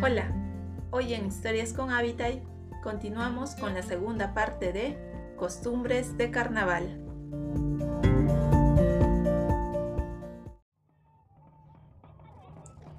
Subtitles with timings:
[0.00, 0.32] Hola,
[0.92, 2.36] hoy en Historias con Habitat
[2.84, 4.96] continuamos con la segunda parte de
[5.36, 7.04] Costumbres de Carnaval.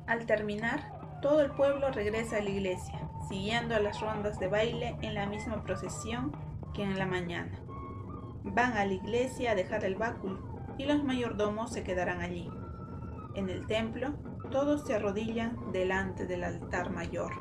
[0.08, 5.14] Al terminar, todo el pueblo regresa a la iglesia, siguiendo las rondas de baile en
[5.14, 6.34] la misma procesión
[6.74, 7.62] que en la mañana.
[8.44, 12.50] Van a la iglesia a dejar el báculo y los mayordomos se quedarán allí.
[13.36, 14.16] En el templo,
[14.50, 17.32] todos se arrodillan delante del altar mayor,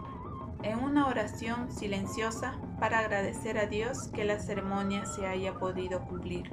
[0.63, 6.51] en una oración silenciosa para agradecer a Dios que la ceremonia se haya podido cumplir.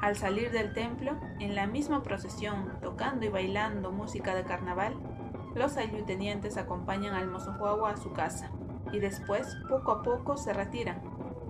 [0.00, 4.96] Al salir del templo, en la misma procesión, tocando y bailando música de carnaval,
[5.54, 7.52] los ayutenientes acompañan al mozo
[7.86, 8.50] a su casa
[8.90, 11.00] y después, poco a poco, se retiran,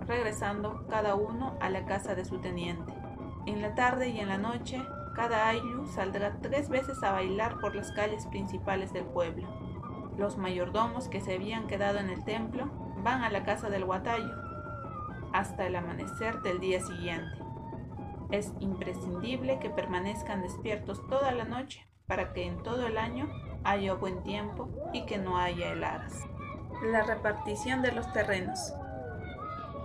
[0.06, 2.92] regresando cada uno a la casa de su teniente.
[3.46, 4.82] En la tarde y en la noche,
[5.14, 9.48] cada ayllu saldrá tres veces a bailar por las calles principales del pueblo.
[10.16, 12.70] Los mayordomos que se habían quedado en el templo
[13.02, 14.32] van a la casa del guatayo
[15.32, 17.38] hasta el amanecer del día siguiente.
[18.30, 23.28] Es imprescindible que permanezcan despiertos toda la noche para que en todo el año
[23.64, 26.26] haya buen tiempo y que no haya heladas.
[26.82, 28.74] La repartición de los terrenos.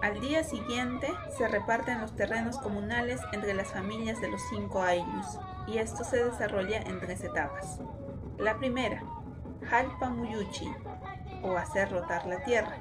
[0.01, 5.39] Al día siguiente se reparten los terrenos comunales entre las familias de los cinco ayllus
[5.65, 7.79] y esto se desarrolla en tres etapas.
[8.37, 9.01] La primera,
[9.63, 10.71] Jalpa Muyuchi,
[11.41, 12.77] o hacer rotar la tierra,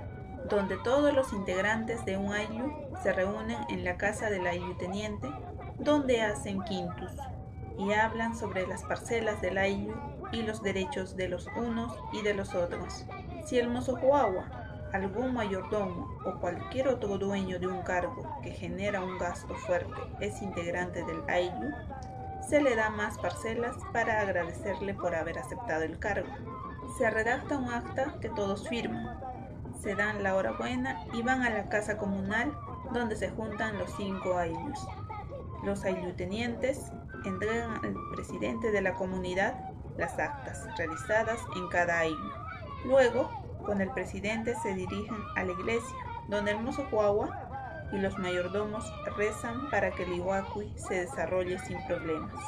[0.51, 2.71] donde todos los integrantes de un ayllu
[3.03, 5.29] se reúnen en la casa del teniente,
[5.79, 7.13] donde hacen quintus
[7.79, 9.95] y hablan sobre las parcelas del ayllu
[10.33, 13.07] y los derechos de los unos y de los otros.
[13.45, 13.97] Si el mozo
[14.93, 20.41] algún mayordomo o cualquier otro dueño de un cargo que genera un gasto fuerte es
[20.43, 21.75] integrante del AILU,
[22.49, 26.29] se le da más parcelas para agradecerle por haber aceptado el cargo.
[26.97, 29.19] Se redacta un acta que todos firman,
[29.83, 32.57] se dan la hora buena y van a la casa comunal
[32.93, 34.87] donde se juntan los cinco AILUs.
[35.65, 35.83] Los
[36.17, 36.93] tenientes
[37.25, 39.55] entregan al presidente de la comunidad
[39.97, 42.31] las actas realizadas en cada AILU.
[42.85, 43.29] Luego,
[43.67, 45.97] con el presidente se dirigen a la iglesia,
[46.29, 46.87] donde el mozo
[47.93, 48.85] y los mayordomos
[49.17, 50.23] rezan para que el
[50.77, 52.43] se desarrolle sin problemas.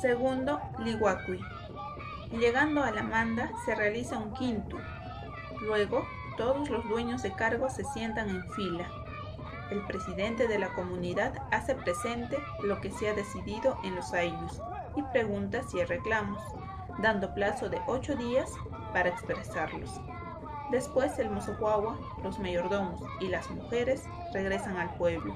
[0.00, 1.40] Segundo, Lihuacui.
[2.32, 4.78] Llegando a la manda se realiza un quinto.
[5.60, 6.06] Luego,
[6.36, 8.90] todos los dueños de cargo se sientan en fila.
[9.70, 14.60] El presidente de la comunidad hace presente lo que se ha decidido en los ayllus
[14.96, 16.42] y pregunta si hay reclamos,
[17.00, 18.50] dando plazo de ocho días
[18.92, 20.00] para expresarlos.
[20.70, 21.56] Después el mozo
[22.22, 25.34] los mayordomos y las mujeres regresan al pueblo.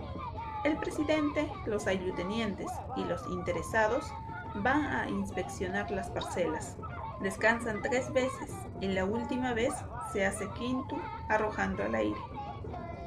[0.65, 4.13] El presidente, los ayutenientes y los interesados
[4.57, 6.77] van a inspeccionar las parcelas.
[7.21, 8.51] Descansan tres veces
[8.81, 9.75] y la última vez
[10.13, 10.97] se hace quinto
[11.29, 12.21] arrojando al aire.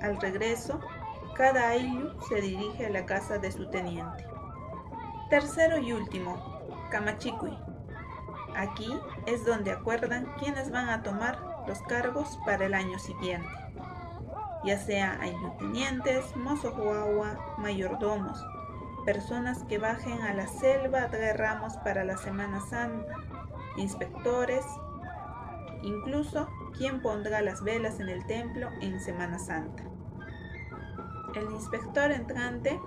[0.02, 0.80] Al regreso,
[1.36, 4.26] cada ayllu se dirige a la casa de su teniente.
[5.30, 6.38] Tercero y último,
[6.92, 7.58] Kamachikui,
[8.60, 8.94] Aquí
[9.26, 13.48] es donde acuerdan quiénes van a tomar los cargos para el año siguiente,
[14.66, 16.76] ya sea ayutenientes, mozo
[17.58, 18.46] mayordomos,
[19.06, 23.14] personas que bajen a la selva de ramos para la Semana Santa,
[23.78, 24.66] inspectores,
[25.82, 29.84] incluso quien pondrá las velas en el templo en Semana Santa.
[31.34, 32.78] El inspector entrante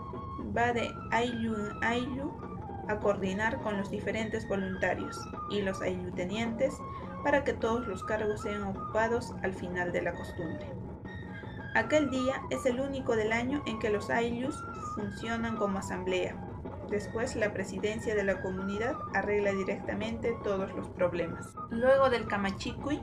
[0.55, 2.52] va de Ayllu en Ayllu
[2.89, 5.19] a coordinar con los diferentes voluntarios
[5.51, 6.75] y los ayutenientes
[7.23, 10.67] para que todos los cargos sean ocupados al final de la costumbre.
[11.75, 14.63] Aquel día es el único del año en que los ayllus
[14.95, 16.37] funcionan como asamblea.
[16.91, 21.55] Después la presidencia de la comunidad arregla directamente todos los problemas.
[21.71, 23.01] Luego del Kamachikui,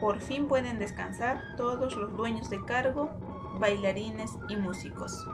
[0.00, 3.10] por fin pueden descansar todos los dueños de cargo,
[3.58, 5.28] bailarines y músicos.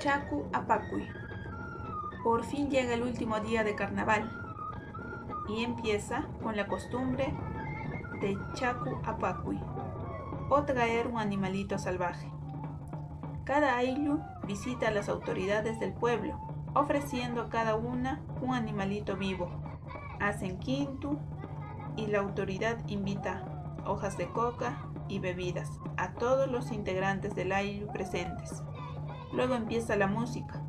[0.00, 1.08] Chaku Apakui
[2.22, 4.30] por fin llega el último día de carnaval
[5.48, 7.34] y empieza con la costumbre
[8.20, 9.60] de Chaku Apakui
[10.48, 12.30] o traer un animalito salvaje.
[13.44, 16.38] Cada ayllu visita a las autoridades del pueblo,
[16.74, 19.50] ofreciendo a cada una un animalito vivo.
[20.20, 21.18] Hacen quintu
[21.96, 23.44] y la autoridad invita
[23.84, 24.78] hojas de coca
[25.08, 28.62] y bebidas a todos los integrantes del ayllu presentes.
[29.32, 30.62] Luego empieza la música,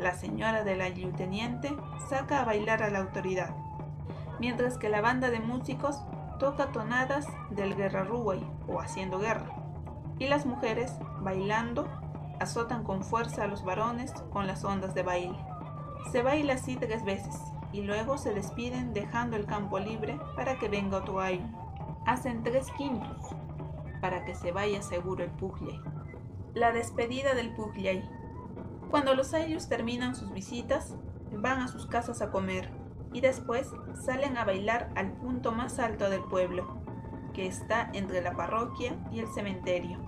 [0.00, 1.76] la señora del ayuteniente
[2.08, 3.54] saca a bailar a la autoridad,
[4.38, 6.00] mientras que la banda de músicos
[6.38, 9.54] toca tonadas del guerra o haciendo guerra,
[10.18, 11.86] y las mujeres, bailando,
[12.40, 15.38] azotan con fuerza a los varones con las ondas de baile.
[16.10, 17.36] Se baila así tres veces,
[17.72, 21.46] y luego se despiden dejando el campo libre para que venga otro año.
[22.06, 23.34] Hacen tres quintos
[24.00, 25.80] para que se vaya seguro el Pugley.
[26.54, 28.02] La despedida del Pugley.
[28.90, 30.96] Cuando los ayllus terminan sus visitas,
[31.32, 32.70] van a sus casas a comer
[33.12, 36.66] y después salen a bailar al punto más alto del pueblo,
[37.32, 39.98] que está entre la parroquia y el cementerio.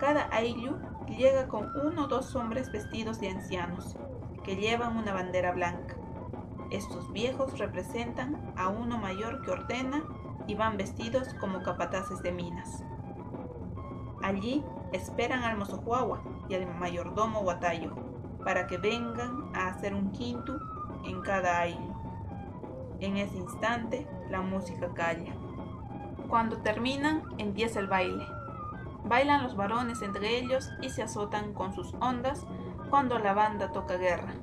[0.00, 0.78] Cada ayllu
[1.16, 3.96] llega con uno o dos hombres vestidos de ancianos,
[4.42, 5.94] que llevan una bandera blanca.
[6.70, 10.02] Estos viejos representan a uno mayor que ordena
[10.48, 12.82] y van vestidos como capataces de minas.
[14.22, 17.94] Allí esperan al mozojuagua y al mayordomo guatayo
[18.44, 20.58] para que vengan a hacer un quinto
[21.04, 21.96] en cada año.
[23.00, 25.34] En ese instante la música calla.
[26.28, 28.26] Cuando terminan empieza el baile.
[29.04, 32.46] Bailan los varones entre ellos y se azotan con sus ondas
[32.90, 34.34] cuando la banda toca guerra.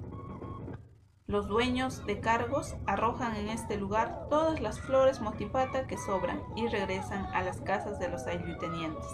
[1.28, 6.68] Los dueños de cargos arrojan en este lugar todas las flores motipata que sobran y
[6.68, 9.06] regresan a las casas de los ayutenientes,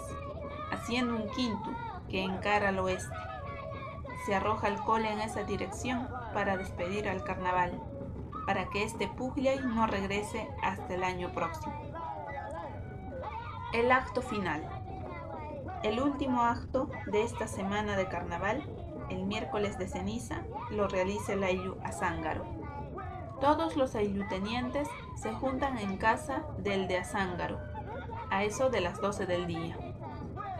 [0.74, 1.70] haciendo un quinto
[2.08, 3.14] que encara al oeste.
[4.26, 7.80] Se arroja alcohol en esa dirección para despedir al carnaval,
[8.46, 11.74] para que este Pugliay no regrese hasta el año próximo.
[13.72, 14.62] El acto final.
[15.82, 18.62] El último acto de esta semana de carnaval
[19.10, 22.44] el miércoles de ceniza lo realiza el Ayllu Azángaro.
[23.40, 27.58] Todos los ayllutenientes se juntan en casa del de Azángaro,
[28.30, 29.76] a eso de las 12 del día.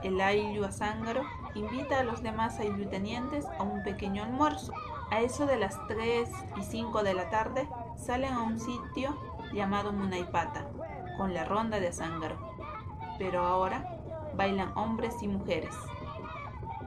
[0.05, 1.23] El Ayllu Azángaro
[1.55, 4.73] invita a los demás ayllutenientes a un pequeño almuerzo.
[5.11, 9.19] A eso de las 3 y 5 de la tarde salen a un sitio
[9.53, 10.69] llamado Munaipata,
[11.17, 12.37] con la ronda de Azángaro.
[13.19, 13.99] Pero ahora
[14.37, 15.75] bailan hombres y mujeres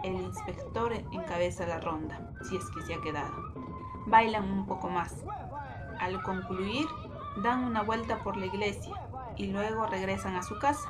[0.04, 3.34] el inspector encabeza la ronda, si es que se ha quedado.
[4.06, 5.24] Bailan un poco más.
[6.00, 6.86] Al concluir,
[7.44, 8.96] dan una vuelta por la iglesia
[9.36, 10.90] y luego regresan a su casa.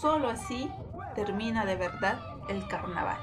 [0.00, 0.70] Solo así
[1.14, 2.18] termina de verdad
[2.48, 3.18] el carnaval.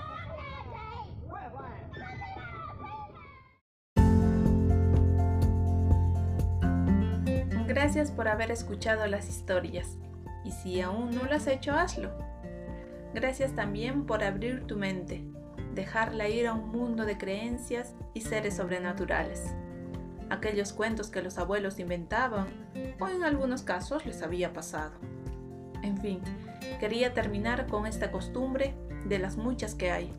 [7.67, 9.97] Gracias por haber escuchado las historias
[10.43, 12.11] y si aún no lo has hecho, hazlo
[13.13, 15.23] Gracias también por abrir tu mente,
[15.73, 19.55] dejarla ir a un mundo de creencias y seres sobrenaturales.
[20.29, 22.47] Aquellos cuentos que los abuelos inventaban
[22.99, 24.91] o en algunos casos les había pasado.
[25.81, 26.21] En fin,
[26.79, 28.73] quería terminar con esta costumbre
[29.05, 30.13] de las muchas que hay,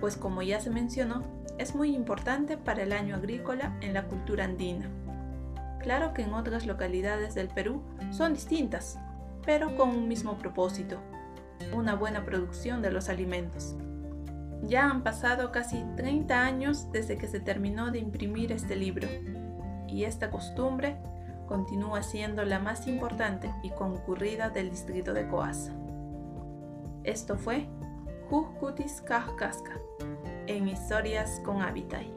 [0.00, 1.22] pues como ya se mencionó,
[1.58, 4.88] es muy importante para el año agrícola en la cultura andina.
[5.80, 8.98] Claro que en otras localidades del Perú son distintas,
[9.44, 10.98] pero con un mismo propósito,
[11.72, 13.76] una buena producción de los alimentos.
[14.62, 19.08] Ya han pasado casi 30 años desde que se terminó de imprimir este libro
[19.86, 20.96] y esta costumbre
[21.46, 25.72] continúa siendo la más importante y concurrida del distrito de Coasa.
[27.04, 27.68] Esto fue
[28.28, 29.78] Jujkutis Kajkaska
[30.46, 32.12] en Historias con Habitay.